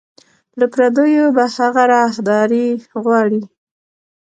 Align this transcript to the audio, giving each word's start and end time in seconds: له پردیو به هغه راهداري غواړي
له 0.59 0.65
پردیو 0.73 1.25
به 1.35 1.43
هغه 1.57 1.83
راهداري 1.93 2.67
غواړي 3.03 3.41